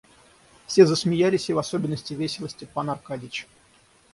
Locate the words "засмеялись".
0.87-1.47